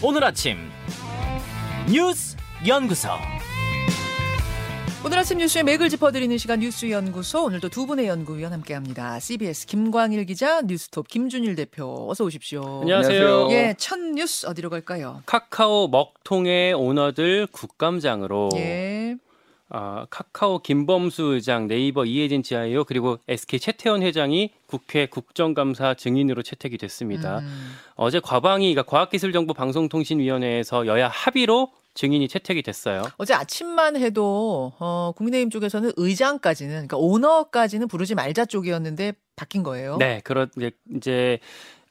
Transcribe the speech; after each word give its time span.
오늘 0.00 0.22
아침 0.22 0.58
뉴스 1.90 2.36
연구소 2.64 3.08
오늘 5.04 5.18
아침 5.18 5.38
뉴스의 5.38 5.64
맥을 5.64 5.88
짚어드리는 5.88 6.38
시간 6.38 6.60
뉴스 6.60 6.88
연구소 6.90 7.44
오늘도 7.44 7.68
두 7.68 7.86
분의 7.86 8.06
연구위원 8.08 8.52
함께합니다. 8.52 9.18
CBS 9.20 9.66
김광일 9.66 10.24
기자, 10.26 10.60
뉴스톱 10.60 11.08
김준일 11.08 11.54
대표 11.54 12.08
어서 12.10 12.24
오십시오. 12.24 12.80
안녕하세요. 12.82 13.48
예, 13.52 13.74
첫 13.78 13.98
뉴스 13.98 14.46
어디로 14.46 14.70
갈까요? 14.70 15.22
카카오 15.24 15.88
먹통의 15.88 16.74
오너들 16.74 17.46
국감장으로 17.50 18.50
예, 18.56 18.97
아, 19.70 20.06
카카오 20.08 20.60
김범수 20.60 21.34
의장, 21.34 21.68
네이버 21.68 22.04
이혜진 22.04 22.42
지아이오 22.42 22.84
그리고 22.84 23.18
SK 23.28 23.60
최태원 23.60 24.02
회장이 24.02 24.52
국회 24.66 25.06
국정감사 25.06 25.94
증인으로 25.94 26.42
채택이 26.42 26.78
됐습니다. 26.78 27.40
음, 27.40 27.74
어제 27.94 28.18
과방위, 28.20 28.72
그러니까 28.72 28.90
과학기술정보방송통신위원회에서 28.90 30.86
여야 30.86 31.08
합의로 31.08 31.70
증인이 31.94 32.28
채택이 32.28 32.62
됐어요. 32.62 33.02
어제 33.16 33.34
아침만 33.34 33.96
해도 33.96 34.72
어, 34.78 35.12
국민의힘 35.16 35.50
쪽에서는 35.50 35.92
의장까지는 35.96 36.72
그러니까 36.72 36.96
오너까지는 36.96 37.88
부르지 37.88 38.14
말자 38.14 38.44
쪽이었는데 38.44 39.14
바뀐 39.34 39.64
거예요. 39.64 39.96
네, 39.98 40.22
이제, 40.56 40.70
이제 40.96 41.38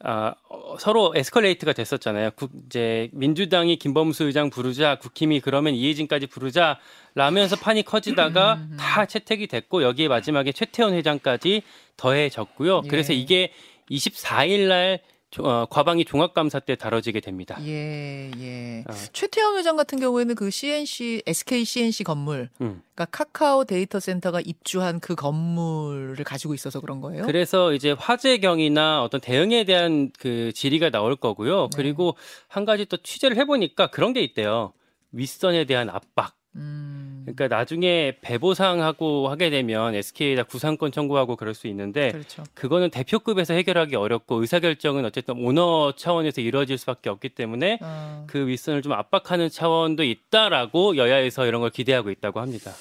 아, 0.03 0.35
어, 0.49 0.77
서로 0.79 1.13
에스컬레이트가 1.15 1.73
됐었잖아요. 1.73 2.31
국, 2.35 2.51
이제 2.67 3.09
민주당이 3.13 3.77
김범수 3.77 4.25
의장 4.25 4.49
부르자, 4.49 4.99
국힘이 4.99 5.39
그러면 5.39 5.73
이혜진까지 5.73 6.27
부르자 6.27 6.79
라면서 7.15 7.55
판이 7.55 7.83
커지다가 7.83 8.55
음. 8.55 8.77
다 8.79 9.05
채택이 9.05 9.47
됐고 9.47 9.81
여기에 9.81 10.07
마지막에 10.07 10.51
최태원 10.51 10.93
회장까지 10.93 11.63
더해졌고요. 11.97 12.81
예. 12.85 12.87
그래서 12.87 13.13
이게 13.13 13.51
24일 13.89 14.67
날 14.67 14.99
조- 15.29 15.43
어, 15.43 15.65
과방위 15.69 16.05
종합감사 16.05 16.59
때 16.61 16.75
다뤄지게 16.75 17.19
됩니다. 17.19 17.57
예, 17.65 18.31
예. 18.39 18.83
어. 18.87 18.93
최태원 19.11 19.57
회장 19.57 19.75
같은 19.75 19.99
경우에는 19.99 20.35
그 20.35 20.49
CNC, 20.49 21.23
SK 21.27 21.65
CNC 21.65 22.03
건물, 22.05 22.49
음. 22.61 22.81
그러니까 22.95 23.05
카카오 23.11 23.65
데이터 23.65 23.99
센터가 23.99 24.39
입주한 24.39 24.99
그 25.01 25.15
건물을 25.15 26.23
가지고 26.23 26.53
있어서 26.53 26.79
그런 26.79 27.01
거예요. 27.01 27.25
그래서 27.25 27.73
이제 27.73 27.91
화재경이나 27.91 29.03
어떤 29.03 29.19
대응에 29.19 29.65
대한 29.65 30.11
그 30.17 30.51
질의가 30.53 30.89
나올 30.91 31.15
거고요. 31.17 31.63
네. 31.63 31.69
그리고 31.75 32.15
한 32.47 32.63
가지 32.63 32.85
또 32.85 32.95
취재를 32.97 33.35
해보니까 33.37 33.87
그런 33.87 34.13
게 34.13 34.21
있대요. 34.21 34.71
윗선에 35.11 35.65
대한 35.65 35.89
압박. 35.89 36.35
음, 36.55 36.96
그러니까 37.35 37.53
나중에 37.53 38.17
배보상하고 38.21 39.27
하게 39.27 39.49
되면 39.49 39.93
SK에다 39.95 40.43
구상권 40.43 40.93
청구하고 40.93 41.35
그럴 41.35 41.53
수 41.53 41.67
있는데 41.67 42.11
그렇죠. 42.13 42.43
그거는 42.53 42.89
대표급에서 42.89 43.53
해결하기 43.53 43.95
어렵고 43.97 44.35
의사결정은 44.39 45.03
어쨌든 45.03 45.35
오너 45.37 45.93
차원에서 45.97 46.39
이루어질 46.39 46.77
수밖에 46.77 47.09
없기 47.09 47.29
때문에 47.29 47.79
어, 47.81 48.23
그 48.27 48.47
윗선을 48.47 48.81
좀 48.81 48.93
압박하는 48.93 49.49
차원도 49.49 50.03
있다라고 50.03 50.95
여야에서 50.95 51.45
이런 51.45 51.59
걸 51.59 51.69
기대하고 51.69 52.11
있다고 52.11 52.39
합니다. 52.39 52.71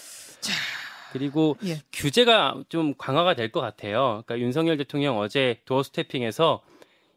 그리고 1.13 1.57
예. 1.65 1.81
규제가 1.93 2.63
좀 2.69 2.95
강화가 2.97 3.35
될 3.35 3.51
것 3.51 3.61
같아요. 3.61 4.23
그러니까 4.27 4.45
윤석열 4.45 4.77
대통령 4.77 5.19
어제 5.19 5.61
도어 5.65 5.83
스태핑에서 5.83 6.61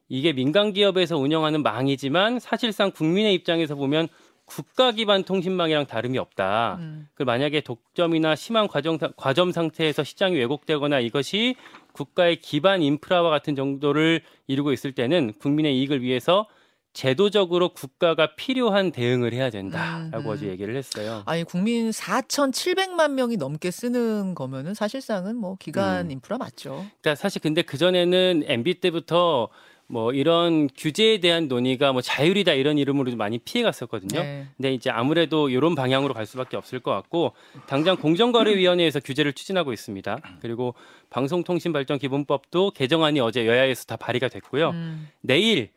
이게 0.07 0.31
민간 0.33 0.73
기업에서 0.73 1.17
운영하는 1.17 1.61
망이지만 1.63 2.39
사실상 2.39 2.91
국민의 2.91 3.33
입장에서 3.35 3.75
보면 3.75 4.07
국가 4.49 4.91
기반 4.91 5.23
통신망이랑 5.23 5.85
다름이 5.85 6.17
없다. 6.17 6.77
음, 6.79 7.07
그 7.13 7.21
만약에 7.21 7.61
독점이나 7.61 8.35
심한 8.35 8.67
과정, 8.67 8.97
과점 9.15 9.51
상태에서 9.51 10.03
시장이 10.03 10.35
왜곡되거나 10.37 10.99
이것이 10.99 11.55
국가의 11.93 12.37
기반 12.37 12.81
인프라와 12.81 13.29
같은 13.29 13.55
정도를 13.55 14.21
이루고 14.47 14.73
있을 14.73 14.91
때는 14.91 15.33
국민의 15.39 15.77
이익을 15.77 16.01
위해서 16.01 16.47
제도적으로 16.93 17.69
국가가 17.69 18.35
필요한 18.35 18.91
대응을 18.91 19.33
해야 19.33 19.51
된다라고 19.51 20.29
음, 20.29 20.33
어제 20.33 20.47
음. 20.47 20.51
얘기를 20.51 20.75
했어요. 20.75 21.21
아니 21.27 21.43
국민 21.43 21.91
4,700만 21.91 23.11
명이 23.11 23.37
넘게 23.37 23.69
쓰는 23.69 24.33
거면은 24.33 24.73
사실상은 24.73 25.35
뭐 25.35 25.55
기간 25.59 26.07
음. 26.07 26.11
인프라 26.11 26.39
맞죠. 26.39 26.87
그러니까 27.01 27.13
사실 27.13 27.39
근데 27.41 27.61
그 27.61 27.77
전에는 27.77 28.43
MB 28.47 28.81
때부터 28.81 29.49
뭐 29.91 30.13
이런 30.13 30.69
규제에 30.77 31.17
대한 31.17 31.47
논의가 31.47 31.93
뭐 31.93 32.01
자율이다 32.01 32.53
이런 32.53 32.77
이름으로 32.77 33.09
좀 33.09 33.17
많이 33.17 33.39
피해갔었거든요. 33.39 34.21
네. 34.21 34.45
근데 34.55 34.71
이제 34.71 34.91
아무래도 34.91 35.49
이런 35.49 35.73
방향으로 35.73 36.13
갈 36.13 36.27
수밖에 36.27 36.57
없을 36.57 36.79
것 36.79 36.91
같고 36.91 37.33
당장 37.65 37.97
공정거래위원회에서 37.97 38.99
규제를 38.99 39.33
추진하고 39.33 39.73
있습니다. 39.73 40.19
그리고 40.41 40.75
방송통신발전기본법도 41.09 42.71
개정안이 42.71 43.19
어제 43.19 43.47
여야에서 43.47 43.85
다 43.85 43.95
발의가 43.95 44.27
됐고요. 44.27 44.69
음, 44.69 45.09
내일 45.21 45.69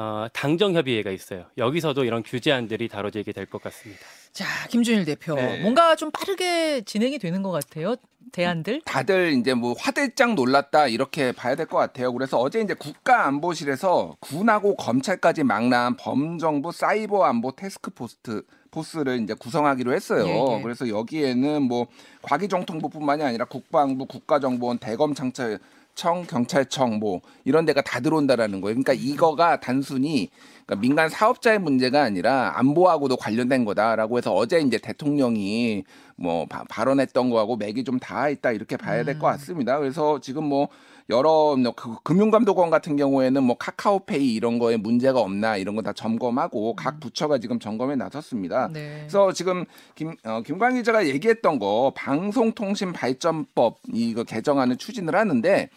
어, 0.00 0.28
당정협의회가 0.32 1.10
있어요. 1.10 1.46
여기서도 1.58 2.04
이런 2.04 2.22
규제안들이 2.22 2.86
다뤄지게 2.88 3.32
될 3.32 3.46
것 3.46 3.60
같습니다. 3.62 4.00
자 4.30 4.44
김준일 4.68 5.04
대표 5.04 5.34
네. 5.34 5.60
뭔가 5.60 5.96
좀 5.96 6.12
빠르게 6.12 6.82
진행이 6.82 7.18
되는 7.18 7.42
것 7.42 7.50
같아요. 7.50 7.96
대안들. 8.30 8.82
다들 8.84 9.32
이제 9.32 9.54
뭐 9.54 9.74
화들짝 9.76 10.34
놀랐다 10.34 10.86
이렇게 10.86 11.32
봐야 11.32 11.56
될 11.56 11.66
것 11.66 11.78
같아요. 11.78 12.12
그래서 12.12 12.38
어제 12.38 12.60
이제 12.60 12.74
국가안보실에서 12.74 14.18
군하고 14.20 14.76
검찰까지 14.76 15.42
망라한 15.42 15.96
범정부 15.96 16.70
사이버 16.70 17.24
안보 17.24 17.50
테스크 17.56 17.90
포스트 17.90 18.42
포스를 18.70 19.20
이제 19.22 19.34
구성하기로 19.34 19.94
했어요. 19.94 20.26
예, 20.26 20.30
예. 20.58 20.62
그래서 20.62 20.88
여기에는 20.88 21.62
뭐 21.62 21.86
과기정통부뿐만이 22.22 23.22
아니라 23.24 23.46
국방부, 23.46 24.04
국가정보원, 24.06 24.78
대검청찰 24.78 25.58
청 25.98 26.24
경찰청 26.28 27.00
뭐 27.00 27.22
이런 27.44 27.64
데가 27.64 27.82
다 27.82 27.98
들어온다라는 27.98 28.60
거예요. 28.60 28.76
그러니까 28.76 28.92
이거가 28.92 29.58
단순히 29.58 30.30
그러니까 30.68 30.80
민간 30.82 31.08
사업자의 31.08 31.58
문제가 31.58 32.02
아니라 32.02 32.52
안보하고도 32.58 33.16
관련된 33.16 33.64
거다라고 33.64 34.18
해서 34.18 34.34
어제 34.34 34.60
이제 34.60 34.76
대통령이 34.76 35.84
뭐 36.16 36.44
바- 36.46 36.64
발언했던 36.68 37.30
거하고 37.30 37.56
맥이 37.56 37.84
좀 37.84 37.98
닿아 37.98 38.28
있다 38.28 38.52
이렇게 38.52 38.76
봐야 38.76 39.02
될것 39.02 39.22
음. 39.22 39.32
같습니다. 39.32 39.78
그래서 39.78 40.20
지금 40.20 40.44
뭐 40.44 40.68
여러 41.08 41.56
뭐 41.56 41.72
그- 41.74 41.96
금융감독원 42.02 42.68
같은 42.68 42.96
경우에는 42.96 43.42
뭐 43.42 43.56
카카오페이 43.56 44.34
이런 44.34 44.58
거에 44.58 44.76
문제가 44.76 45.20
없나 45.20 45.56
이런 45.56 45.74
거 45.74 45.80
다 45.80 45.94
점검하고 45.94 46.76
각 46.76 47.00
부처가 47.00 47.38
지금 47.38 47.58
점검에 47.58 47.96
나섰습니다. 47.96 48.68
네. 48.70 48.98
그래서 49.00 49.32
지금 49.32 49.64
김 49.94 50.14
어, 50.24 50.42
김광 50.44 50.74
기자가 50.74 51.06
얘기했던 51.06 51.58
거 51.58 51.92
방송통신발전법 51.96 53.78
이거 53.94 54.22
개정안을 54.24 54.76
추진을 54.76 55.14
하는데 55.16 55.70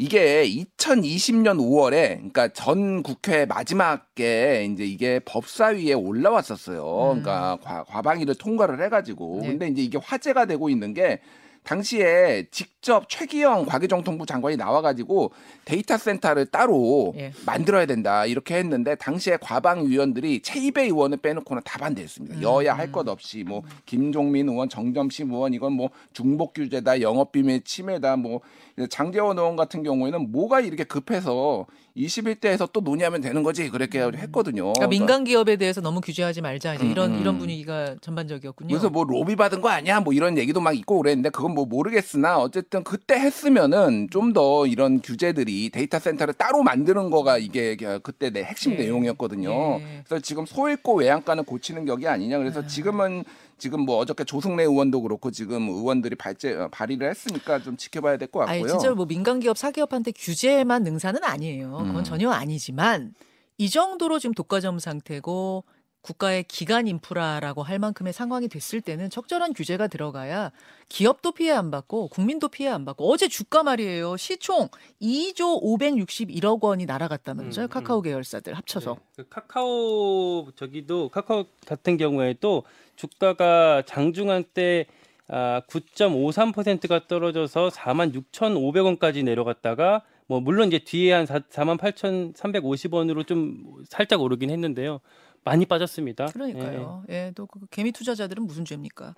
이게 0.00 0.44
2020년 0.46 1.58
5월에 1.58 2.16
그러니까 2.16 2.48
전 2.48 3.02
국회 3.02 3.44
마지막에 3.44 4.66
이제 4.72 4.82
이게 4.82 5.20
법사위에 5.26 5.92
올라왔었어요. 5.92 7.12
음. 7.12 7.22
그러니까 7.22 7.58
과, 7.62 7.84
과방위를 7.84 8.36
통과를 8.36 8.82
해가지고 8.82 9.40
네. 9.42 9.48
근데 9.48 9.68
이제 9.68 9.82
이게 9.82 9.98
화제가 10.02 10.46
되고 10.46 10.70
있는 10.70 10.94
게 10.94 11.20
당시에 11.62 12.46
직접 12.50 13.08
최기영 13.08 13.66
과기정통부 13.66 14.26
장관이 14.26 14.56
나와가지고 14.56 15.30
데이터 15.64 15.96
센터를 15.96 16.46
따로 16.46 17.14
예. 17.16 17.32
만들어야 17.46 17.86
된다 17.86 18.26
이렇게 18.26 18.56
했는데 18.56 18.94
당시에 18.96 19.36
과방 19.40 19.86
위원들이 19.86 20.40
최이배 20.42 20.84
의원을 20.84 21.18
빼놓고는 21.18 21.62
다 21.64 21.78
반대했습니다. 21.78 22.36
음. 22.36 22.42
여야 22.42 22.74
할 22.74 22.90
것 22.90 23.06
없이 23.06 23.44
뭐 23.44 23.62
김종민 23.86 24.48
의원, 24.48 24.68
정점심 24.68 25.30
의원 25.32 25.54
이건 25.54 25.74
뭐 25.74 25.90
중복 26.12 26.54
규제다, 26.54 27.00
영업 27.02 27.30
비밀 27.30 27.62
침해다, 27.62 28.16
뭐 28.16 28.40
장제원 28.88 29.38
의원 29.38 29.54
같은 29.54 29.84
경우에는 29.84 30.32
뭐가 30.32 30.60
이렇게 30.60 30.82
급해서 30.82 31.66
21대에서 31.96 32.70
또 32.72 32.80
논의하면 32.80 33.20
되는 33.20 33.42
거지 33.42 33.68
그렇게 33.68 34.00
했거든요. 34.00 34.72
그러니까 34.72 34.86
민간 34.88 35.24
기업에 35.24 35.56
대해서 35.56 35.80
너무 35.80 36.00
규제하지 36.00 36.40
말자 36.40 36.74
이제 36.74 36.84
음, 36.84 36.90
이런 36.90 37.14
음. 37.14 37.20
이런 37.20 37.38
분위기가 37.38 37.94
전반적이었군요. 38.00 38.68
그래서 38.68 38.88
뭐 38.88 39.04
로비 39.04 39.36
받은 39.36 39.60
거 39.60 39.68
아니야? 39.68 40.00
뭐 40.00 40.12
이런 40.14 40.38
얘기도 40.38 40.60
막 40.60 40.72
있고 40.76 40.98
그랬는데 41.02 41.28
그건 41.30 41.54
뭐 41.54 41.66
모르겠으나 41.66 42.38
어쨌든 42.38 42.82
그때 42.84 43.16
했으면은 43.16 44.08
좀 44.10 44.30
더 44.32 44.64
이런 44.66 45.00
규제들이 45.00 45.70
데이터 45.70 45.98
센터를 45.98 46.34
따로 46.34 46.62
만드는 46.62 47.10
거가 47.10 47.38
이게 47.38 47.76
그때 48.02 48.30
내 48.30 48.44
핵심 48.44 48.72
예. 48.72 48.76
내용이었거든요. 48.76 49.50
예. 49.80 50.02
그래서 50.06 50.22
지금 50.22 50.46
소 50.46 50.60
잃고 50.60 50.94
외양간을 50.98 51.42
고치는 51.44 51.84
격이 51.84 52.06
아니냐. 52.06 52.38
그래서 52.38 52.64
지금은 52.66 53.24
지금 53.60 53.82
뭐 53.82 53.98
어저께 53.98 54.24
조승래 54.24 54.64
의원도 54.64 55.02
그렇고 55.02 55.30
지금 55.30 55.68
의원들이 55.68 56.16
발제 56.16 56.54
어, 56.54 56.68
발의를 56.72 57.08
했으니까 57.10 57.62
좀 57.62 57.76
지켜봐야 57.76 58.16
될것 58.16 58.48
아니 58.48 58.62
같고요. 58.62 58.78
진짜 58.78 58.94
뭐 58.94 59.06
민간 59.06 59.38
기업 59.38 59.56
사기업한테 59.56 60.12
규제만 60.12 60.82
능사는 60.82 61.22
아니에요. 61.22 61.70
그건 61.70 61.98
음. 61.98 62.04
전혀 62.04 62.30
아니지만 62.30 63.14
이 63.58 63.68
정도로 63.68 64.18
지금 64.18 64.34
독과점 64.34 64.78
상태고 64.78 65.64
국가의 66.02 66.44
기간 66.44 66.86
인프라라고 66.86 67.62
할 67.62 67.78
만큼의 67.78 68.12
상황이 68.12 68.48
됐을 68.48 68.80
때는 68.80 69.10
적절한 69.10 69.52
규제가 69.52 69.86
들어가야 69.86 70.50
기업도 70.88 71.32
피해 71.32 71.52
안 71.52 71.70
받고 71.70 72.08
국민도 72.08 72.48
피해 72.48 72.70
안 72.70 72.84
받고 72.84 73.10
어제 73.10 73.28
주가 73.28 73.62
말이에요. 73.62 74.16
시총 74.16 74.68
2조 75.02 75.62
561억 75.62 76.62
원이 76.62 76.86
날아갔다면서요. 76.86 77.66
음, 77.66 77.68
카카오 77.68 77.98
음. 77.98 78.02
계열사들 78.02 78.54
합쳐서. 78.54 78.94
네. 78.94 79.00
그 79.16 79.28
카카오 79.28 80.50
저기도 80.56 81.10
카카오 81.10 81.44
같은 81.66 81.96
경우에도 81.96 82.64
주가가 82.96 83.82
장중한 83.86 84.44
때 84.54 84.86
아, 85.28 85.62
9.53%가 85.68 87.06
떨어져서 87.06 87.68
46,500원까지 87.68 89.22
내려갔다가 89.22 90.02
뭐 90.26 90.40
물론 90.40 90.68
이제 90.68 90.78
뒤에 90.78 91.12
한 91.12 91.26
48,350원으로 91.26 93.26
좀 93.26 93.64
살짝 93.88 94.20
오르긴 94.20 94.50
했는데요. 94.50 95.00
많이 95.44 95.64
빠졌습니다. 95.64 96.26
그러니까요. 96.26 97.04
예, 97.08 97.32
또그 97.34 97.60
개미 97.70 97.92
투자자들은 97.92 98.46
무슨 98.46 98.64
죄입니까? 98.64 99.14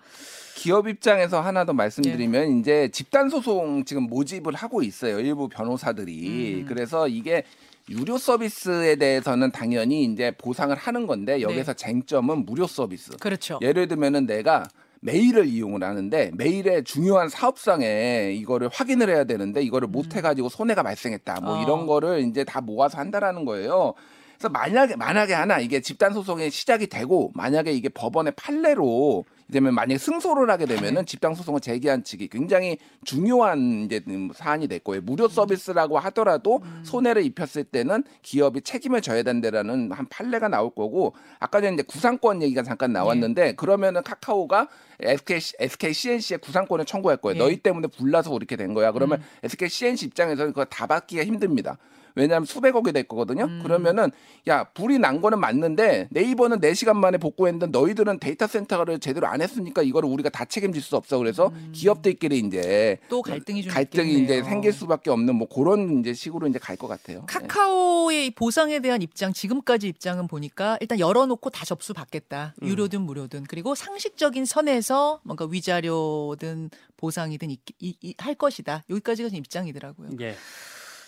기업 0.56 0.88
입장에서 0.88 1.40
하나 1.40 1.64
더 1.64 1.72
말씀드리면 1.72 2.60
이제 2.60 2.88
집단 2.92 3.28
소송 3.28 3.84
지금 3.84 4.04
모집을 4.04 4.54
하고 4.54 4.82
있어요. 4.82 5.18
일부 5.18 5.48
변호사들이. 5.48 6.60
음. 6.60 6.66
그래서 6.68 7.08
이게 7.08 7.44
유료 7.88 8.16
서비스에 8.16 8.96
대해서는 8.96 9.50
당연히 9.50 10.04
이제 10.04 10.30
보상을 10.38 10.74
하는 10.76 11.06
건데 11.06 11.42
여기서 11.42 11.74
쟁점은 11.74 12.46
무료 12.46 12.66
서비스. 12.66 13.16
그렇죠. 13.16 13.58
예를 13.60 13.88
들면은 13.88 14.26
내가 14.26 14.64
메일을 15.00 15.46
이용을 15.46 15.82
하는데 15.82 16.30
메일에 16.34 16.82
중요한 16.82 17.28
사업상에 17.28 18.32
이거를 18.34 18.68
확인을 18.72 19.10
해야 19.10 19.24
되는데 19.24 19.60
이거를 19.60 19.88
못 19.88 20.14
해가지고 20.14 20.48
손해가 20.48 20.84
발생했다. 20.84 21.40
뭐 21.40 21.54
음. 21.54 21.58
어. 21.58 21.62
이런 21.62 21.86
거를 21.86 22.20
이제 22.20 22.44
다 22.44 22.60
모아서 22.60 22.98
한다라는 22.98 23.44
거예요. 23.44 23.94
그래서 24.42 24.48
만약에 24.48 24.96
만약에 24.96 25.34
하나 25.34 25.60
이게 25.60 25.80
집단 25.80 26.12
소송이 26.12 26.50
시작이 26.50 26.88
되고 26.88 27.30
만약에 27.34 27.70
이게 27.70 27.88
법원의 27.88 28.32
판례로 28.34 29.24
되면 29.52 29.74
만약에 29.74 29.98
승소를 29.98 30.50
하게 30.50 30.66
네. 30.66 30.74
되면은 30.74 31.06
집단 31.06 31.34
소송을 31.34 31.60
제기한 31.60 32.02
측이 32.02 32.28
굉장히 32.28 32.78
중요한 33.04 33.84
이제 33.84 34.00
음, 34.08 34.30
사안이 34.34 34.66
될 34.66 34.80
거예요. 34.80 35.02
무료 35.02 35.28
서비스라고 35.28 35.98
하더라도 36.00 36.60
음. 36.64 36.82
손해를 36.84 37.24
입혔을 37.24 37.64
때는 37.64 38.02
기업이 38.22 38.62
책임을 38.62 39.00
져야 39.00 39.22
된다라는 39.22 39.92
한 39.92 40.08
판례가 40.08 40.48
나올 40.48 40.74
거고 40.74 41.14
아까 41.38 41.60
전에 41.60 41.74
이제 41.74 41.84
구상권 41.84 42.42
얘기가 42.42 42.64
잠깐 42.64 42.92
나왔는데 42.92 43.44
네. 43.44 43.52
그러면은 43.52 44.02
카카오가 44.02 44.68
SK, 45.02 45.40
SK 45.58 45.92
CNC에 45.92 46.36
구상권을 46.38 46.84
청구할 46.84 47.16
거예요. 47.18 47.36
예. 47.36 47.38
너희 47.38 47.56
때문에 47.56 47.88
불나서 47.88 48.34
이렇게 48.36 48.56
된 48.56 48.74
거야. 48.74 48.92
그러면 48.92 49.22
SK 49.42 49.68
CNC 49.68 50.06
입장에서는 50.06 50.52
그거 50.52 50.64
다 50.64 50.86
받기가 50.86 51.24
힘듭니다. 51.24 51.78
왜냐하면 52.14 52.44
수백억이 52.44 52.92
될 52.92 53.04
거거든요. 53.04 53.44
음. 53.44 53.60
그러면은 53.62 54.10
야 54.46 54.64
불이 54.64 54.98
난 54.98 55.22
거는 55.22 55.40
맞는데 55.40 56.08
네이버는 56.10 56.60
4시간 56.60 56.94
만에 56.94 57.16
복구했는데 57.16 57.68
너희들은 57.68 58.18
데이터 58.18 58.46
센터를 58.46 58.98
제대로 58.98 59.26
안 59.28 59.40
했으니까 59.40 59.80
이거를 59.80 60.10
우리가 60.10 60.28
다 60.28 60.44
책임질 60.44 60.82
수 60.82 60.94
없어. 60.96 61.16
그래서 61.16 61.50
기업들끼리 61.72 62.38
이제 62.40 62.98
음. 63.00 63.06
또 63.08 63.22
갈등이 63.22 63.62
좀 63.62 63.72
갈등이 63.72 64.10
있겠네요. 64.12 64.40
이제 64.40 64.46
생길 64.46 64.74
수밖에 64.74 65.08
없는 65.08 65.34
뭐 65.36 65.48
그런 65.48 66.00
이제 66.00 66.12
식으로 66.12 66.46
이제 66.48 66.58
갈 66.58 66.76
것 66.76 66.86
같아요. 66.86 67.20
네. 67.20 67.24
카카오의 67.28 68.26
이 68.26 68.30
보상에 68.32 68.80
대한 68.80 69.00
입장 69.00 69.32
지금까지 69.32 69.88
입장은 69.88 70.26
보니까 70.26 70.76
일단 70.82 70.98
열어놓고 70.98 71.48
다 71.48 71.64
접수 71.64 71.94
받겠다 71.94 72.54
음. 72.60 72.68
유료든 72.68 73.00
무료든 73.00 73.44
그리고 73.48 73.74
상식적인 73.74 74.44
선에서 74.44 74.91
뭔가 75.24 75.46
위자료든 75.46 76.70
보상이든 76.96 77.50
있- 77.50 77.60
이- 77.80 77.96
이- 78.00 78.14
할 78.18 78.34
것이다 78.34 78.84
여기까지가 78.90 79.28
지금 79.28 79.38
입장이더라고요. 79.40 80.10
예. 80.20 80.36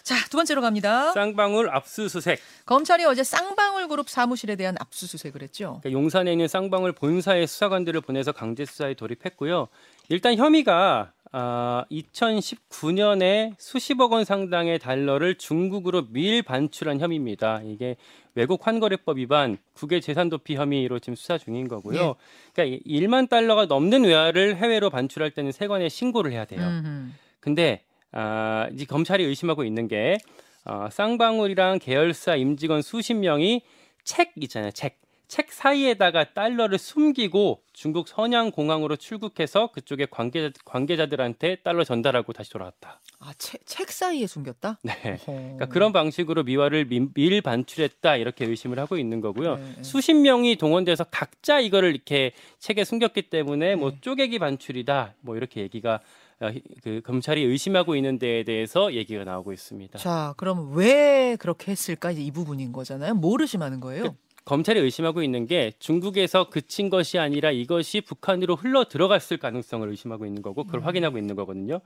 자 0.03 0.17
두 0.29 0.37
번째로 0.37 0.61
갑니다. 0.61 1.13
쌍방울 1.13 1.71
압수수색. 1.71 2.39
검찰이 2.67 3.05
어제 3.07 3.25
쌍방울 3.25 3.89
그룹 3.89 4.11
사무실에 4.11 4.55
대한 4.55 4.77
압수수색을 4.79 5.43
했죠. 5.43 5.81
그러니까 5.83 5.93
용산에 5.93 6.31
있는 6.33 6.47
쌍방울 6.47 6.93
본사의 6.93 7.47
수사관들을 7.47 8.03
보내서 8.03 8.33
강제 8.33 8.67
수사에 8.67 8.93
돌입했고요. 8.95 9.69
일단 10.11 10.37
혐의가 10.37 11.13
아, 11.37 11.85
2019년에 11.91 13.55
수십억 13.59 14.13
원 14.13 14.25
상당의 14.25 14.79
달러를 14.79 15.35
중국으로 15.35 16.07
밀 16.11 16.45
반출한 16.45 17.01
혐의입니다. 17.01 17.61
이게 17.65 17.97
외국 18.37 18.65
환거래법 18.65 19.19
위반, 19.19 19.59
국외 19.73 19.99
재산 19.99 20.29
도피 20.29 20.55
혐의로 20.55 21.01
지금 21.01 21.17
수사 21.17 21.37
중인 21.37 21.67
거고요. 21.67 22.15
그러니까 22.53 22.85
1만 22.87 23.29
달러가 23.29 23.67
넘는 23.67 24.05
외화를 24.05 24.59
해외로 24.59 24.91
반출할 24.91 25.33
때는 25.33 25.51
세관에 25.51 25.89
신고를 25.89 26.31
해야 26.31 26.45
돼요. 26.45 26.61
음흠. 26.61 27.11
근데 27.41 27.83
아, 28.13 28.69
이제 28.73 28.85
검찰이 28.85 29.25
의심하고 29.25 29.65
있는 29.65 29.89
게 29.89 30.19
어, 30.65 30.87
쌍방울이랑 30.93 31.81
계열사 31.81 32.37
임직원 32.37 32.81
수십 32.81 33.15
명이 33.15 33.63
책 34.05 34.35
있잖아요. 34.37 34.71
책. 34.71 35.04
책 35.35 35.53
사이에다가 35.53 36.33
달러를 36.33 36.79
숨기고 36.79 37.61
중국 37.73 38.07
선양 38.07 38.53
공항으로 38.53 38.95
출국해서 38.95 39.73
그쪽에 39.73 40.07
관계자, 40.09 40.53
관계자들한테 40.65 41.57
달러 41.65 41.83
전달하고 41.83 42.33
다시 42.33 42.53
돌아왔다. 42.53 43.01
아, 43.19 43.33
책, 43.37 43.67
책 43.67 43.91
사이에 43.91 44.29
숨겼다? 44.29 44.79
네. 44.85 44.93
그러니까 45.25 45.67
그런 45.67 45.93
방식으로 45.93 46.45
미화를 46.45 46.85
미- 46.85 47.13
밀 47.13 47.43
반출했다 47.43 48.15
이렇게 48.15 48.45
의심을 48.45 48.79
하고 48.79 48.97
있는 48.97 49.21
거고요. 49.21 49.57
네, 49.57 49.73
네. 49.79 49.83
수십 49.83 50.15
명이 50.15 50.55
동원돼서 50.55 51.03
각자 51.03 51.59
이거를 51.59 51.93
이렇게 51.97 52.31
책에 52.61 52.85
숨겼기 52.85 53.23
때문에 53.23 53.75
뭐 53.75 53.91
네. 53.91 53.99
쪼개기 54.03 54.39
반출이다 54.39 55.15
뭐 55.21 55.37
이렇게 55.37 55.63
얘기가 55.63 55.99
어, 56.41 56.51
그 56.85 57.01
검찰이 57.05 57.43
의심하고 57.43 57.97
있는 57.97 58.21
데에 58.21 58.45
대해서 58.45 58.93
얘기가 58.95 59.25
나오고 59.25 59.53
있습니다. 59.53 59.99
자, 59.99 60.35
그럼 60.37 60.77
왜 60.77 61.37
그렇게 61.41 61.73
했을까? 61.73 62.13
이제 62.13 62.23
이 62.23 62.31
부분인 62.31 62.73
거잖아요. 62.73 63.15
뭘 63.15 63.41
의심하는 63.41 63.81
거예요? 63.81 64.17
검찰이 64.45 64.79
의심하고 64.79 65.23
있는 65.23 65.47
게 65.47 65.73
중국에서 65.79 66.51
그친 66.51 66.91
것이 66.91 67.19
아니라 67.19 67.51
이것이 67.51 68.03
북한으로 68.03 68.57
흘러 68.57 68.85
들어갔을 68.85 69.39
가능성을 69.39 69.89
의심하고 69.89 70.27
있는 70.27 70.43
거고 70.43 70.63
음. 70.63 70.67
그걸 70.67 70.85
확인하고 70.85 71.19
있는 71.19 71.35
거거든요. 71.35 71.81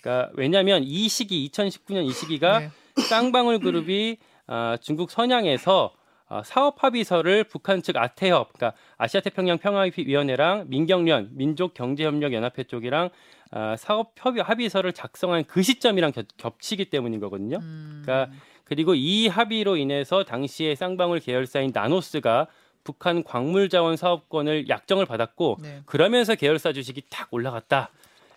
그러니까 0.00 0.30
왜냐하면 0.34 0.82
이 0.84 1.08
시기 1.08 1.48
2019년 1.48 2.04
이 2.04 2.12
시기가 2.12 2.58
네. 2.60 2.70
쌍방울 3.08 3.60
그룹이 3.60 4.18
아, 4.48 4.76
중국 4.80 5.10
선양에서 5.10 5.92
아, 6.28 6.42
사업 6.44 6.82
합의서를 6.82 7.44
북한 7.44 7.82
측 7.82 7.96
아태협, 7.98 8.54
그러니까 8.54 8.76
아시아 8.96 9.20
태평양 9.20 9.58
평화위원회랑 9.58 10.64
민경련 10.68 11.28
민족경제협력연합회 11.32 12.64
쪽이랑 12.64 13.10
아, 13.50 13.76
사업 13.76 14.14
협의 14.16 14.42
합의서를 14.42 14.94
작성한 14.94 15.44
그 15.44 15.62
시점이랑 15.62 16.12
겹, 16.12 16.26
겹치기 16.38 16.86
때문인 16.86 17.20
거거든요. 17.20 17.58
음. 17.58 18.02
그러니까 18.02 18.34
그리고 18.72 18.94
이 18.94 19.28
합의로 19.28 19.76
인해서 19.76 20.24
당시에 20.24 20.74
쌍방울 20.74 21.20
계열사인 21.20 21.72
나노스가 21.74 22.46
북한 22.84 23.22
광물자원 23.22 23.98
사업권을 23.98 24.70
약정을 24.70 25.04
받았고 25.04 25.58
네. 25.60 25.82
그러면서 25.84 26.34
계열사 26.34 26.72
주식이 26.72 27.02
탁 27.10 27.28
올라갔다. 27.30 27.90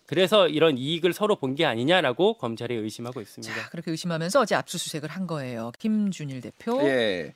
그래서 0.06 0.50
이런 0.50 0.78
이익을 0.78 1.14
서로 1.14 1.38
본 1.38 1.56
게 1.56 1.64
아니냐라고 1.66 2.34
검찰이 2.38 2.76
의심하고 2.76 3.22
있습니다. 3.22 3.56
자, 3.56 3.70
그렇게 3.70 3.92
의심하면서 3.92 4.42
어제 4.42 4.56
압수수색을 4.56 5.08
한 5.10 5.26
거예요. 5.26 5.72
김준일 5.80 6.42
대표. 6.42 6.82
예. 6.82 7.34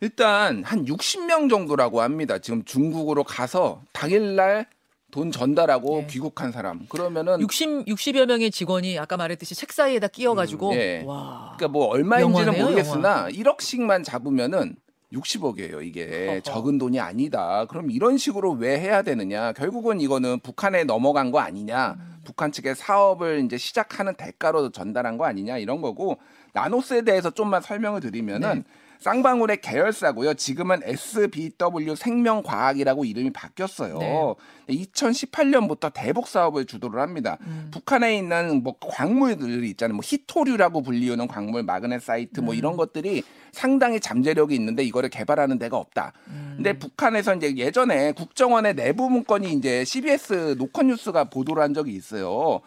일단 0.00 0.64
한 0.64 0.84
60명 0.84 1.48
정도라고 1.48 2.00
합니다. 2.02 2.40
지금 2.40 2.64
중국으로 2.64 3.22
가서 3.22 3.82
당일날 3.92 4.66
돈 5.12 5.30
전달하고 5.30 5.98
네. 5.98 6.06
귀국한 6.08 6.50
사람. 6.50 6.86
그러면은 6.88 7.38
60 7.38 7.84
60여 7.84 8.24
명의 8.24 8.50
직원이 8.50 8.98
아까 8.98 9.18
말했듯이 9.18 9.54
책 9.54 9.70
사이에다 9.70 10.08
끼워 10.08 10.34
가지고 10.34 10.70
음, 10.70 10.74
예. 10.74 11.04
와. 11.06 11.52
그러니까 11.56 11.68
뭐 11.68 11.86
얼마인지는 11.88 12.46
영화네요, 12.46 12.64
모르겠으나 12.64 13.28
1억씩만 13.28 14.04
잡으면은 14.04 14.74
60억이에요. 15.12 15.84
이게 15.86 16.28
허허. 16.28 16.40
적은 16.40 16.78
돈이 16.78 16.98
아니다. 16.98 17.66
그럼 17.66 17.90
이런 17.90 18.16
식으로 18.16 18.52
왜 18.52 18.80
해야 18.80 19.02
되느냐? 19.02 19.52
결국은 19.52 20.00
이거는 20.00 20.40
북한에 20.40 20.84
넘어간 20.84 21.30
거 21.30 21.40
아니냐? 21.40 21.96
음. 21.98 22.12
북한 22.24 22.50
측의 22.50 22.74
사업을 22.74 23.44
이제 23.44 23.58
시작하는 23.58 24.14
대가로 24.14 24.70
전달한 24.70 25.18
거 25.18 25.26
아니냐? 25.26 25.58
이런 25.58 25.82
거고 25.82 26.18
나노스에 26.54 27.02
대해서 27.02 27.28
좀만 27.30 27.60
설명을 27.60 28.00
드리면은 28.00 28.54
네. 28.54 28.64
쌍방울의 29.02 29.60
계열사고요. 29.60 30.34
지금은 30.34 30.80
SBW 30.84 31.96
생명과학이라고 31.96 33.04
이름이 33.04 33.32
바뀌었어요. 33.32 33.98
네. 33.98 34.34
2018년부터 34.68 35.92
대북 35.92 36.28
사업을 36.28 36.66
주도를 36.66 37.00
합니다. 37.00 37.36
음. 37.40 37.68
북한에 37.72 38.16
있는 38.16 38.62
뭐 38.62 38.76
광물들이 38.78 39.68
있잖아요. 39.70 39.96
뭐 39.96 40.02
히토류라고 40.04 40.82
불리우는 40.82 41.26
광물, 41.26 41.64
마그네사이트 41.64 42.40
뭐 42.40 42.54
음. 42.54 42.58
이런 42.58 42.76
것들이 42.76 43.24
상당히 43.50 43.98
잠재력이 43.98 44.54
있는데 44.54 44.84
이거를 44.84 45.10
개발하는 45.10 45.58
데가 45.58 45.76
없다. 45.76 46.12
음. 46.28 46.52
근데 46.56 46.78
북한에서 46.78 47.34
이제 47.34 47.56
예전에 47.56 48.12
국정원의 48.12 48.76
내부 48.76 49.10
문건이 49.10 49.52
이제 49.52 49.84
CBS 49.84 50.54
노컷뉴스가 50.58 51.24
보도를 51.24 51.60
한 51.60 51.74
적이 51.74 51.96
있어요. 51.96 52.60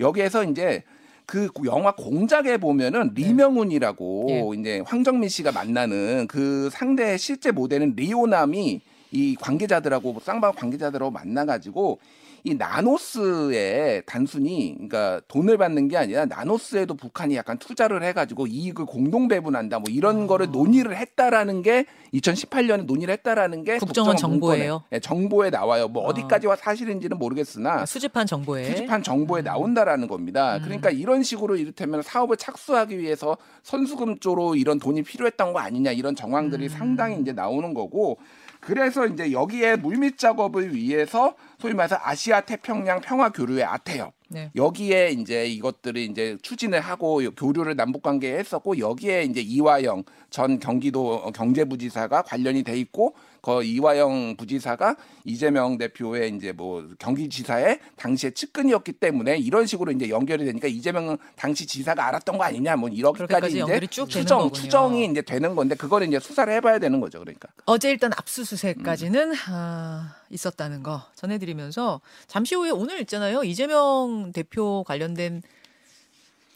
여기에서 0.00 0.42
이제 0.44 0.84
그 1.26 1.48
영화 1.64 1.94
공작에 1.94 2.56
보면은 2.56 3.12
리명훈이라고 3.14 4.24
네. 4.28 4.34
예. 4.34 4.60
이제 4.60 4.82
황정민 4.84 5.28
씨가 5.28 5.52
만나는 5.52 6.26
그 6.28 6.68
상대의 6.70 7.18
실제 7.18 7.50
모델은 7.50 7.94
리오남이 7.96 8.80
이 9.12 9.36
관계자들하고 9.40 10.20
쌍방 10.22 10.52
관계자들하고 10.52 11.10
만나가지고 11.10 11.98
이 12.44 12.54
나노스에 12.54 14.02
단순히 14.04 14.74
그러니까 14.74 15.20
돈을 15.28 15.58
받는 15.58 15.86
게 15.86 15.96
아니라 15.96 16.26
나노스에도 16.26 16.94
북한이 16.94 17.36
약간 17.36 17.56
투자를 17.56 18.02
해가지고 18.02 18.48
이익을 18.48 18.84
공동 18.84 19.28
배분한다 19.28 19.78
뭐 19.78 19.84
이런 19.90 20.24
아. 20.24 20.26
거를 20.26 20.50
논의를 20.50 20.96
했다라는 20.96 21.62
게 21.62 21.86
2018년에 22.14 22.84
논의를 22.84 23.12
했다라는 23.12 23.62
게 23.62 23.78
국정원 23.78 24.16
정보예요? 24.16 24.82
예, 24.92 24.98
정보에 24.98 25.50
나와요. 25.50 25.86
뭐 25.86 26.04
아. 26.04 26.08
어디까지와 26.08 26.56
사실인지는 26.56 27.16
모르겠으나 27.16 27.86
수집한 27.86 28.26
정보에 28.26 28.64
수집한 28.64 29.04
정보에 29.04 29.42
나온다라는 29.42 30.08
겁니다. 30.08 30.56
음. 30.56 30.62
그러니까 30.64 30.90
이런 30.90 31.22
식으로 31.22 31.56
이를테면 31.56 32.02
사업을 32.02 32.36
착수하기 32.36 32.98
위해서 32.98 33.36
선수금 33.62 34.18
쪽으로 34.18 34.56
이런 34.56 34.80
돈이 34.80 35.02
필요했던 35.04 35.52
거 35.52 35.60
아니냐 35.60 35.92
이런 35.92 36.16
정황들이 36.16 36.64
음. 36.64 36.68
상당히 36.68 37.20
이제 37.20 37.32
나오는 37.32 37.72
거고 37.72 38.18
그래서 38.62 39.06
이제 39.06 39.32
여기에 39.32 39.76
물밑 39.76 40.18
작업을 40.18 40.72
위해서 40.72 41.34
소위 41.58 41.74
말해서 41.74 41.98
아시아 42.00 42.42
태평양 42.42 43.00
평화 43.00 43.28
교류의 43.28 43.64
아태협 43.64 44.14
네. 44.28 44.52
여기에 44.54 45.10
이제 45.10 45.46
이것들을 45.46 46.00
이제 46.00 46.38
추진을 46.42 46.80
하고 46.80 47.20
교류를 47.36 47.74
남북 47.74 48.02
관계에 48.02 48.38
했었고 48.38 48.78
여기에 48.78 49.24
이제 49.24 49.40
이화영 49.40 50.04
전 50.30 50.60
경기도 50.60 51.32
경제부지사가 51.34 52.22
관련이 52.22 52.62
돼 52.62 52.78
있고 52.78 53.16
그 53.42 53.64
이화영 53.64 54.36
부지사가 54.36 54.96
이재명 55.24 55.76
대표의 55.76 56.32
이제 56.36 56.52
뭐 56.52 56.86
경기지사의 57.00 57.80
당시에 57.96 58.30
측근이었기 58.30 58.92
때문에 58.92 59.36
이런 59.36 59.66
식으로 59.66 59.90
이제 59.90 60.08
연결이 60.08 60.44
되니까 60.44 60.68
이재명 60.68 61.18
당시 61.34 61.66
지사가 61.66 62.06
알았던 62.06 62.38
거 62.38 62.44
아니냐 62.44 62.76
뭐 62.76 62.88
이렇게까지 62.88 63.60
이제 63.60 63.86
추정. 63.88 64.52
추정이 64.52 65.06
이제 65.06 65.22
되는 65.22 65.56
건데 65.56 65.74
그거를 65.74 66.06
이제 66.06 66.20
수사를 66.20 66.52
해봐야 66.52 66.78
되는 66.78 67.00
거죠 67.00 67.18
그러니까. 67.18 67.48
어제 67.66 67.90
일단 67.90 68.12
압수수색까지는 68.16 69.32
아, 69.48 70.14
있었다는 70.30 70.84
거 70.84 71.02
전해드리면서 71.16 72.00
잠시 72.28 72.54
후에 72.54 72.70
오늘 72.70 73.00
있잖아요 73.00 73.42
이재명 73.42 74.30
대표 74.32 74.84
관련된 74.86 75.42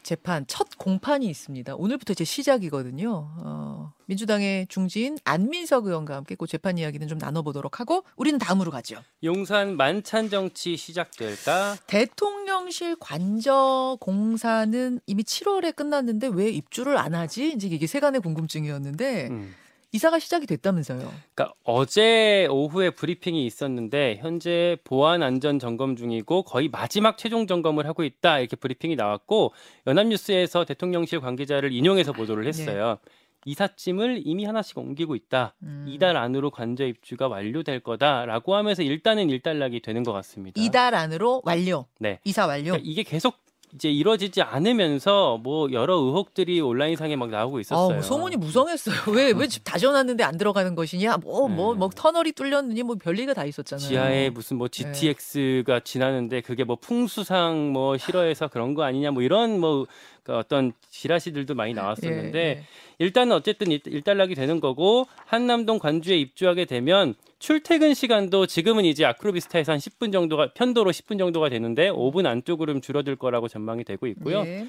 재판 0.07 0.47
첫 0.47 0.77
공판이 0.77 1.25
있습니다. 1.25 1.75
오늘부터 1.75 2.13
이제 2.13 2.23
시작이거든요. 2.23 3.29
어, 3.43 3.91
민주당의 4.05 4.67
중진 4.67 5.17
안민석 5.25 5.85
의원과 5.85 6.15
함께 6.15 6.35
그 6.35 6.47
재판 6.47 6.77
이야기는 6.77 7.09
좀 7.09 7.17
나눠보도록 7.17 7.81
하고 7.81 8.05
우리는 8.15 8.39
다음으로 8.39 8.71
가죠. 8.71 9.03
용산 9.25 9.75
만찬 9.75 10.29
정치 10.29 10.77
시작될까? 10.77 11.75
대통령실 11.87 12.95
관저 13.01 13.97
공사는 13.99 15.01
이미 15.07 15.23
7월에 15.23 15.75
끝났는데 15.75 16.29
왜 16.31 16.51
입주를 16.51 16.97
안 16.97 17.13
하지? 17.13 17.51
이제 17.51 17.67
이게 17.67 17.85
세간의 17.85 18.21
궁금증이었는데 18.21 19.27
음. 19.27 19.53
이사가 19.93 20.19
시작이 20.19 20.45
됐다면서요. 20.47 21.11
그러니까 21.33 21.53
어제 21.63 22.47
오후에 22.49 22.89
브리핑이 22.89 23.45
있었는데 23.45 24.17
현재 24.21 24.77
보안 24.83 25.23
안전 25.23 25.59
점검 25.59 25.95
중이고 25.95 26.43
거의 26.43 26.67
마지막 26.67 27.17
최종 27.17 27.47
점검을 27.47 27.87
하고 27.87 28.03
있다 28.03 28.39
이렇게 28.39 28.55
브리핑이 28.55 28.95
나왔고 28.95 29.53
연합뉴스에서 29.87 30.65
대통령실 30.65 31.21
관계자를 31.21 31.71
인용해서 31.71 32.11
보도를 32.11 32.47
했어요. 32.47 32.97
이삿짐을 33.45 34.23
이미 34.25 34.43
하나씩 34.43 34.77
옮기고 34.77 35.15
있다. 35.15 35.55
음. 35.63 35.85
이달 35.87 36.17
안으로 36.17 36.51
관저 36.51 36.85
입주가 36.85 37.29
완료될 37.29 37.79
거다라고 37.79 38.55
하면서 38.55 38.83
일단은 38.83 39.29
일단락이 39.29 39.79
되는 39.81 40.03
것 40.03 40.11
같습니다. 40.11 40.61
이달 40.61 40.93
안으로 40.93 41.41
완료. 41.45 41.85
네. 41.99 42.19
이사 42.25 42.45
완료. 42.45 42.71
그러니까 42.71 42.83
이게 42.85 43.03
계속 43.03 43.35
이제 43.75 43.89
이루어지지 43.91 44.41
않으면서 44.41 45.37
뭐 45.43 45.69
여러 45.71 45.95
의혹들이 45.97 46.61
온라인상에 46.61 47.15
막 47.15 47.29
나오고 47.29 47.59
있었어요. 47.59 47.99
어, 47.99 48.01
소문이 48.01 48.37
무성했어요. 48.37 48.95
왜 49.13 49.31
왜 49.33 49.47
집 49.47 49.63
다져 49.63 49.91
놨는데 49.91 50.23
안 50.23 50.37
들어가는 50.37 50.73
것이냐? 50.73 51.17
뭐뭐뭐 51.17 51.89
네. 51.89 51.95
터널이 51.95 52.31
뚫렸느니 52.31 52.83
뭐 52.83 52.95
별리가 52.95 53.33
다 53.33 53.43
있었잖아요. 53.45 53.87
지하에 53.87 54.29
무슨 54.29 54.57
뭐 54.57 54.67
네. 54.67 54.91
GTX가 54.91 55.81
지나는데 55.81 56.41
그게 56.41 56.63
뭐 56.63 56.77
풍수상 56.77 57.71
뭐 57.73 57.97
싫어해서 57.97 58.47
그런 58.47 58.73
거 58.73 58.83
아니냐 58.83 59.11
뭐 59.11 59.21
이런 59.21 59.59
뭐 59.59 59.85
그 60.27 60.35
어떤 60.35 60.73
지라시들도 60.89 61.55
많이 61.55 61.73
나왔었는데 61.73 62.37
예, 62.37 62.43
예. 62.49 62.63
일단은 62.99 63.33
어쨌든 63.33 63.71
일- 63.71 63.79
일단락이 63.85 64.35
되는 64.35 64.59
거고 64.59 65.07
한남동 65.25 65.79
관주에 65.79 66.17
입주하게 66.17 66.65
되면 66.65 67.15
출퇴근 67.39 67.93
시간도 67.93 68.45
지금은 68.45 68.83
이제 68.83 69.05
아크로비스타에서 69.05 69.71
한 69.71 69.79
10분 69.79 70.11
정도가 70.11 70.51
편도로 70.53 70.91
10분 70.91 71.17
정도가 71.17 71.47
되는데 71.47 71.89
5분 71.89 72.25
안쪽으로 72.25 72.73
좀 72.73 72.81
줄어들 72.81 73.15
거라고 73.15 73.47
전망이 73.47 73.85
되고 73.85 74.05
있고요. 74.07 74.39
예. 74.45 74.67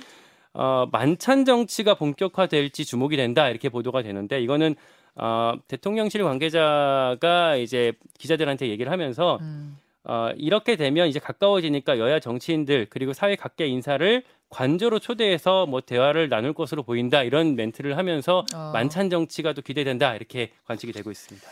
어, 0.55 0.87
만찬 0.93 1.45
정치가 1.45 1.95
본격화될지 1.95 2.85
주목이 2.85 3.17
된다 3.17 3.49
이렇게 3.49 3.69
보도가 3.69 4.03
되는데 4.03 4.41
이거는 4.41 4.77
어, 5.17 5.55
대통령실 5.67 6.23
관계자가 6.23 7.57
이제 7.57 7.95
기자들한테 8.17 8.69
얘기를 8.69 8.93
하면서 8.93 9.39
음. 9.41 9.77
어, 10.05 10.31
이렇게 10.37 10.77
되면 10.77 11.09
이제 11.09 11.19
가까워지니까 11.19 11.99
여야 11.99 12.21
정치인들 12.21 12.87
그리고 12.91 13.13
사회 13.13 13.35
각계 13.35 13.67
인사를 13.67 14.23
관저로 14.51 14.99
초대해서 14.99 15.67
뭐 15.67 15.81
대화를 15.81 16.29
나눌 16.29 16.53
것으로 16.53 16.83
보인다 16.83 17.23
이런 17.23 17.55
멘트를 17.57 17.97
하면서 17.97 18.45
어. 18.55 18.71
만찬 18.73 19.11
정치가 19.11 19.53
또 19.53 19.63
기대된다 19.63 20.15
이렇게 20.15 20.53
관측이 20.65 20.93
되고 20.93 21.11
있습니다. 21.11 21.47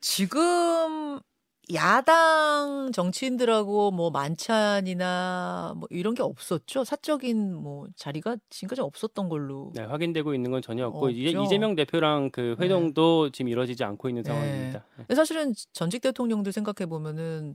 지금 0.00 1.20
야당 1.74 2.92
정치인들하고 2.92 3.90
뭐 3.90 4.10
만찬이나 4.10 5.74
뭐 5.76 5.88
이런 5.90 6.14
게 6.14 6.22
없었죠. 6.22 6.84
사적인 6.84 7.54
뭐 7.54 7.88
자리가 7.96 8.36
지금까지 8.50 8.82
없었던 8.82 9.28
걸로. 9.28 9.72
네, 9.74 9.82
확인되고 9.82 10.32
있는 10.32 10.52
건 10.52 10.62
전혀 10.62 10.86
없고 10.86 11.10
이제. 11.10 11.36
이재명 11.36 11.74
대표랑 11.74 12.30
그 12.30 12.54
회동도 12.60 13.30
지금 13.30 13.48
이루어지지 13.48 13.82
않고 13.82 14.08
있는 14.08 14.22
네. 14.22 14.30
상황입니다. 14.30 14.84
네. 15.08 15.14
사실은 15.16 15.52
전직 15.72 16.02
대통령들 16.02 16.52
생각해 16.52 16.88
보면은 16.88 17.52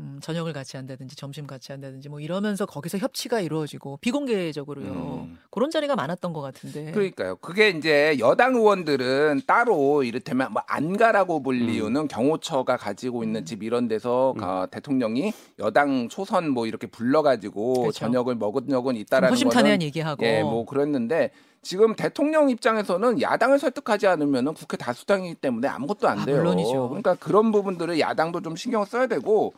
음, 0.00 0.18
저녁을 0.20 0.52
같이 0.52 0.76
한다든지 0.76 1.14
점심 1.14 1.46
같이 1.46 1.70
한다든지 1.70 2.08
뭐 2.08 2.18
이러면서 2.18 2.66
거기서 2.66 2.98
협치가 2.98 3.40
이루어지고 3.40 3.98
비공개적으로요. 3.98 4.86
음. 5.28 5.38
그런 5.50 5.70
자리가 5.70 5.94
많았던 5.94 6.32
것 6.32 6.40
같은데. 6.40 6.90
그러니까요. 6.90 7.36
그게 7.36 7.68
이제 7.70 8.16
여당 8.18 8.56
의원들은 8.56 9.42
따로 9.46 10.02
이를테면 10.02 10.52
뭐 10.52 10.62
안가라고 10.66 11.44
불리우는 11.44 12.08
경호처가 12.08 12.76
가지고 12.76 13.22
있는 13.22 13.42
음. 13.42 13.44
집 13.44 13.62
이런 13.62 13.86
데서 13.86 14.32
음. 14.32 14.40
가- 14.40 14.66
대통령이 14.66 15.32
여당 15.60 16.08
초선 16.08 16.50
뭐 16.50 16.66
이렇게 16.66 16.88
불러가지고 16.88 17.74
그렇죠. 17.82 17.92
저녁을 17.92 18.34
먹은 18.34 18.68
적은 18.68 18.96
있다라는 18.96 19.30
허심탄회한 19.30 19.80
얘기하고. 19.82 20.26
예, 20.26 20.42
뭐 20.42 20.64
그랬는데 20.66 21.30
지금 21.62 21.94
대통령 21.94 22.50
입장에서는 22.50 23.22
야당을 23.22 23.60
설득하지 23.60 24.08
않으면 24.08 24.52
국회 24.54 24.76
다수당이기 24.76 25.36
때문에 25.36 25.68
아무것도 25.68 26.08
안 26.08 26.18
아, 26.18 26.24
돼요. 26.24 26.36
물론이죠. 26.38 26.88
그러니까 26.88 27.14
그런 27.14 27.52
부분들을 27.52 27.98
야당도 28.00 28.42
좀 28.42 28.56
신경 28.56 28.84
써야 28.84 29.06
되고 29.06 29.54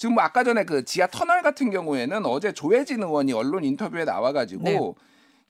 지금 0.00 0.14
뭐 0.14 0.24
아까 0.24 0.42
전에 0.42 0.64
그 0.64 0.82
지하 0.82 1.06
터널 1.06 1.42
같은 1.42 1.68
경우에는 1.70 2.24
어제 2.24 2.52
조혜진 2.52 3.02
의원이 3.02 3.34
언론 3.34 3.64
인터뷰에 3.64 4.06
나와가지고 4.06 4.62
네. 4.64 4.80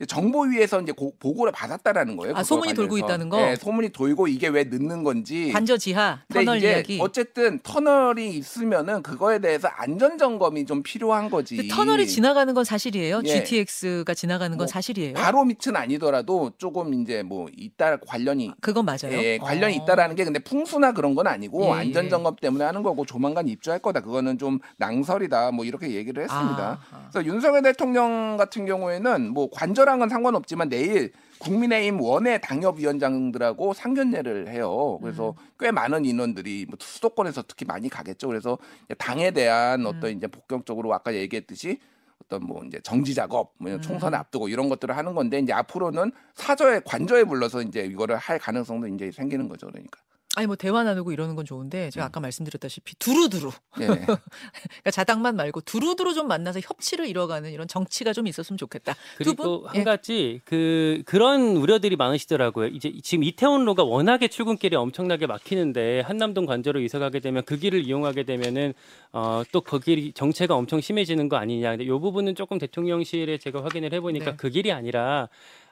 정보위에서 0.06 0.80
이제 0.80 0.92
고- 0.92 1.12
보고를 1.18 1.52
받았다는 1.52 2.16
거예요. 2.16 2.34
아, 2.36 2.42
소문이 2.42 2.74
돌고 2.74 2.94
관련해서. 2.94 3.06
있다는 3.06 3.28
거? 3.28 3.36
네, 3.38 3.56
소문이 3.56 3.90
돌고 3.90 4.28
이게 4.28 4.48
왜 4.48 4.64
늦는 4.64 5.02
건지. 5.04 5.50
관저 5.52 5.76
지하 5.76 6.20
터널 6.32 6.58
이제 6.58 6.70
이야기. 6.72 6.98
어쨌든 7.00 7.58
터널이 7.62 8.30
있으면은 8.36 9.02
그거에 9.02 9.38
대해서 9.38 9.68
안전 9.68 10.18
점검이 10.18 10.64
좀 10.66 10.82
필요한 10.82 11.28
거지. 11.30 11.68
터널이 11.68 12.06
지나가는 12.06 12.52
건 12.54 12.64
사실이에요. 12.64 13.22
예. 13.24 13.28
GTX가 13.44 14.14
지나가는 14.14 14.56
건 14.56 14.60
뭐 14.60 14.66
사실이에요. 14.66 15.14
바로 15.14 15.42
밑은 15.44 15.74
아니더라도 15.74 16.52
조금 16.58 16.92
이제 16.92 17.22
뭐 17.22 17.48
있다 17.56 17.96
관련이 17.98 18.52
그건 18.60 18.84
맞아요. 18.84 19.12
예, 19.12 19.38
관련이 19.38 19.78
어. 19.78 19.82
있다라는 19.82 20.14
게 20.16 20.24
근데 20.24 20.38
풍수나 20.38 20.92
그런 20.92 21.14
건 21.14 21.26
아니고 21.26 21.64
예, 21.64 21.70
안전 21.70 22.04
예. 22.04 22.08
점검 22.10 22.36
때문에 22.36 22.64
하는 22.64 22.82
거고 22.82 23.06
조만간 23.06 23.48
입주할 23.48 23.78
거다. 23.78 24.00
그거는 24.00 24.36
좀 24.36 24.58
낭설이다. 24.76 25.52
뭐 25.52 25.64
이렇게 25.64 25.90
얘기를 25.92 26.22
했습니다. 26.22 26.78
아, 26.92 27.08
그래서 27.10 27.26
윤석열 27.26 27.62
대통령 27.62 28.36
같은 28.36 28.66
경우에는 28.66 29.30
뭐 29.32 29.48
관 29.50 29.74
저랑은 29.90 30.08
상관없지만 30.08 30.68
내일 30.68 31.10
국민의힘 31.40 32.00
원외 32.00 32.38
당협위원장들하고 32.38 33.74
상견례를 33.74 34.48
해요. 34.48 34.98
그래서 35.02 35.30
음. 35.30 35.44
꽤 35.58 35.72
많은 35.72 36.04
인원들이 36.04 36.66
뭐 36.68 36.78
수도권에서 36.80 37.42
특히 37.48 37.66
많이 37.66 37.88
가겠죠. 37.88 38.28
그래서 38.28 38.56
당에 38.98 39.32
대한 39.32 39.80
음. 39.80 39.86
어떤 39.86 40.16
이제 40.16 40.28
본격적으로 40.28 40.94
아까 40.94 41.12
얘기했듯이 41.12 41.80
어떤 42.24 42.46
뭐 42.46 42.62
이제 42.64 42.78
정지 42.84 43.14
작업, 43.14 43.52
뭐 43.58 43.72
음. 43.72 43.80
총선 43.80 44.14
앞두고 44.14 44.48
이런 44.48 44.68
것들을 44.68 44.96
하는 44.96 45.14
건데 45.14 45.40
이제 45.40 45.52
앞으로는 45.52 46.12
사저에 46.34 46.82
관저에 46.84 47.24
불러서 47.24 47.62
이제 47.62 47.80
이거를 47.80 48.16
할 48.16 48.38
가능성도 48.38 48.86
이제 48.86 49.10
생기는 49.10 49.48
거죠. 49.48 49.66
그러니까. 49.66 49.98
아니 50.36 50.46
뭐 50.46 50.54
대화 50.54 50.84
나누고 50.84 51.10
이러는 51.10 51.34
건 51.34 51.44
좋은데 51.44 51.86
음. 51.86 51.90
제가 51.90 52.06
아까 52.06 52.20
말씀드렸다시피 52.20 52.94
두루두루 53.00 53.50
예. 53.80 53.86
그러니까 53.86 54.90
자당만 54.92 55.34
말고 55.34 55.62
두루두루 55.62 56.14
좀 56.14 56.28
만나서 56.28 56.60
협치를 56.60 57.08
이뤄가는 57.08 57.50
이런 57.50 57.66
정치가 57.66 58.12
좀 58.12 58.28
있었으면 58.28 58.56
좋겠다. 58.56 58.94
두 59.18 59.24
그리고 59.24 59.62
분? 59.62 59.70
한 59.70 59.76
예. 59.76 59.84
가지 59.84 60.40
그 60.44 61.02
그런 61.04 61.56
우려들이 61.56 61.96
많으시더라고요. 61.96 62.68
이제 62.68 62.92
지금 63.02 63.24
이태원로가 63.24 63.82
워낙에 63.82 64.28
출근길이 64.28 64.76
엄청나게 64.76 65.26
막히는데 65.26 66.02
한남동 66.02 66.46
관저로 66.46 66.80
이사 66.80 67.00
가게 67.00 67.18
되면 67.18 67.44
그 67.44 67.56
길을 67.56 67.84
이용하게 67.84 68.22
되면은 68.22 68.74
어, 69.12 69.42
또그 69.50 69.80
길이 69.80 70.12
정체가 70.12 70.54
엄청 70.54 70.80
심해지는 70.80 71.28
거 71.28 71.36
아니냐. 71.38 71.70
근데 71.70 71.84
이 71.84 71.88
부분은 71.88 72.36
조금 72.36 72.58
대통령실에 72.58 73.38
제가 73.38 73.64
확인을 73.64 73.92
해보니까 73.94 74.30
네. 74.30 74.36
그 74.36 74.48
길이 74.48 74.70
아니라 74.70 75.28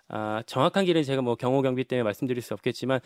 아, 0.09 0.43
정확한 0.47 0.85
길은 0.85 1.03
제가 1.03 1.23
뭐 1.23 1.35
경호 1.35 1.62
경비 1.62 1.85
때문에 1.85 2.03
말씀드릴 2.03 2.43
수 2.43 2.55
없겠지만 2.55 3.00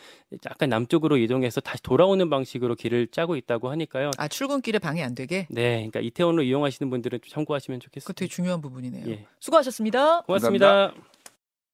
약간 0.47 0.69
남쪽으로 0.69 1.17
이동해서 1.17 1.61
다시 1.61 1.83
돌아오는 1.83 2.29
방식으로 2.31 2.75
길을 2.75 3.09
짜고 3.09 3.37
있다고 3.37 3.71
하니까요. 3.71 4.11
아 4.19 4.29
출근길에 4.29 4.79
방해 4.79 5.03
안 5.03 5.15
되게 5.15 5.47
네, 5.51 5.77
그러니까 5.77 6.01
이태원로 6.01 6.43
이용하시는 6.43 6.89
분들은 6.91 7.21
좀 7.23 7.31
참고하시면 7.31 7.81
좋겠습니다. 7.81 8.07
그거 8.07 8.13
되게 8.13 8.29
중요한 8.29 8.61
부분이네요. 8.61 9.09
예. 9.09 9.27
수고하셨습니다. 9.41 10.23
고맙습니다. 10.23 10.93